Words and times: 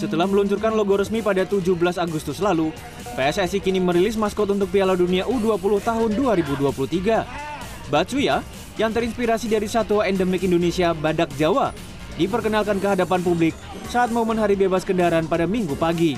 Setelah 0.00 0.24
meluncurkan 0.24 0.72
logo 0.72 0.96
resmi 0.96 1.20
pada 1.20 1.44
17 1.44 1.76
Agustus 2.00 2.40
lalu, 2.40 2.72
PSSI 3.20 3.60
kini 3.60 3.84
merilis 3.84 4.16
maskot 4.16 4.48
untuk 4.48 4.72
Piala 4.72 4.96
Dunia 4.96 5.28
U20 5.28 5.76
tahun 5.84 6.10
2023. 6.16 7.92
Batsuya, 7.92 8.40
yang 8.80 8.96
terinspirasi 8.96 9.52
dari 9.52 9.68
satwa 9.68 10.08
endemik 10.08 10.40
Indonesia, 10.40 10.96
badak 10.96 11.28
Jawa, 11.36 11.76
diperkenalkan 12.16 12.80
ke 12.80 12.96
hadapan 12.96 13.20
publik 13.20 13.52
saat 13.92 14.08
momen 14.08 14.40
hari 14.40 14.56
bebas 14.56 14.88
kendaraan 14.88 15.28
pada 15.28 15.44
minggu 15.44 15.76
pagi. 15.76 16.16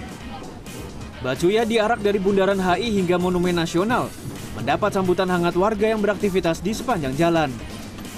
Batsuya 1.18 1.66
diarak 1.66 2.06
dari 2.06 2.22
Bundaran 2.22 2.62
HI 2.62 3.02
hingga 3.02 3.18
Monumen 3.18 3.58
Nasional, 3.58 4.06
mendapat 4.54 4.94
sambutan 4.94 5.26
hangat 5.26 5.58
warga 5.58 5.90
yang 5.90 5.98
beraktivitas 5.98 6.62
di 6.62 6.70
sepanjang 6.70 7.18
jalan. 7.18 7.50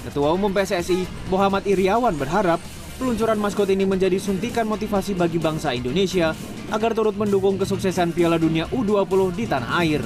Ketua 0.05 0.29
Umum 0.29 0.53
PSSI, 0.53 1.09
Muhammad 1.33 1.65
Iriawan 1.65 2.13
berharap 2.13 2.61
peluncuran 2.95 3.39
maskot 3.39 3.67
ini 3.67 3.83
menjadi 3.83 4.15
suntikan 4.17 4.63
motivasi 4.67 5.15
bagi 5.15 5.39
bangsa 5.39 5.75
Indonesia 5.75 6.31
agar 6.71 6.95
turut 6.95 7.15
mendukung 7.19 7.59
kesuksesan 7.59 8.15
Piala 8.15 8.39
Dunia 8.39 8.65
U20 8.71 9.35
di 9.35 9.45
tanah 9.45 9.71
air. 9.83 10.01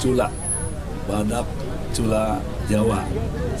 Cula, 0.00 0.32
Badak 1.04 1.44
Cula 1.92 2.40
Jawa. 2.72 3.04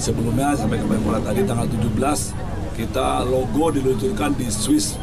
Sebelumnya 0.00 0.56
sampai 0.56 0.80
Kemenpora 0.80 1.20
tadi 1.20 1.44
tanggal 1.44 1.68
17 1.68 2.76
kita 2.80 3.28
logo 3.28 3.68
diluncurkan 3.68 4.32
di 4.38 4.48
Swiss 4.48 4.96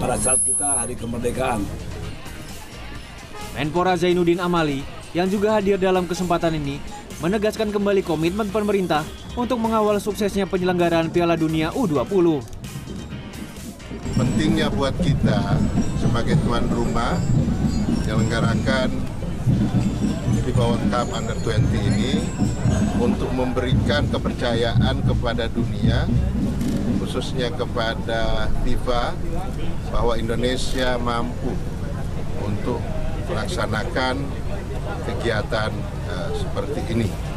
pada 0.00 0.16
saat 0.16 0.40
kita 0.40 0.84
hari 0.84 0.96
kemerdekaan. 0.96 1.60
Menpora 3.56 3.96
Zainuddin 4.00 4.40
Amali 4.40 4.80
yang 5.12 5.28
juga 5.28 5.56
hadir 5.56 5.76
dalam 5.76 6.08
kesempatan 6.08 6.56
ini 6.56 6.80
menegaskan 7.20 7.72
kembali 7.72 8.04
komitmen 8.04 8.48
pemerintah 8.52 9.04
untuk 9.36 9.60
mengawal 9.60 10.00
suksesnya 10.00 10.48
penyelenggaraan 10.48 11.12
Piala 11.12 11.36
Dunia 11.36 11.68
U20. 11.76 12.40
Pentingnya 14.16 14.72
buat 14.72 14.96
kita 14.96 15.60
sebagai 16.00 16.40
tuan 16.40 16.64
rumah 16.72 17.20
menyelenggarakan 18.00 18.88
FIBA 20.40 20.64
World 20.64 20.84
Cup 20.88 21.08
Under 21.12 21.36
20 21.44 21.68
ini 21.92 22.12
untuk 22.96 23.28
memberikan 23.36 24.08
kepercayaan 24.08 25.04
kepada 25.04 25.52
dunia 25.52 26.08
khususnya 26.96 27.52
kepada 27.52 28.48
FIFA 28.64 29.12
bahwa 29.92 30.16
Indonesia 30.16 30.96
mampu 30.96 31.52
untuk 32.40 32.80
melaksanakan 33.28 34.16
kegiatan 35.04 35.70
uh, 36.08 36.30
seperti 36.32 36.80
ini. 36.96 37.35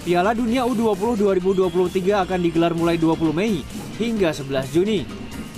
Piala 0.00 0.32
Dunia 0.32 0.64
U20 0.64 1.20
2023 1.20 2.24
akan 2.24 2.40
digelar 2.40 2.72
mulai 2.72 2.96
20 2.96 3.36
Mei 3.36 3.60
hingga 4.00 4.32
11 4.32 4.72
Juni. 4.72 5.04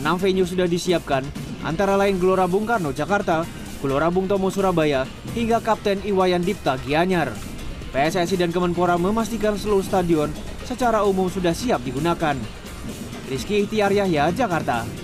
6 0.02 0.18
venue 0.18 0.42
sudah 0.42 0.66
disiapkan, 0.66 1.22
antara 1.62 1.94
lain 1.94 2.18
Gelora 2.18 2.50
Bung 2.50 2.66
Karno 2.66 2.90
Jakarta, 2.90 3.46
Gelora 3.78 4.10
Bung 4.10 4.26
Tomo 4.26 4.50
Surabaya, 4.50 5.06
hingga 5.38 5.62
Kapten 5.62 6.02
Iwayan 6.02 6.42
Dipta 6.42 6.74
Gianyar. 6.82 7.30
PSSI 7.94 8.34
dan 8.34 8.50
Kemenpora 8.50 8.98
memastikan 8.98 9.54
seluruh 9.54 9.86
stadion 9.86 10.34
secara 10.66 11.06
umum 11.06 11.30
sudah 11.30 11.54
siap 11.54 11.78
digunakan. 11.86 12.34
Rizky 13.30 13.62
Ihtiar 13.62 13.94
Yahya, 13.94 14.34
Jakarta. 14.34 15.01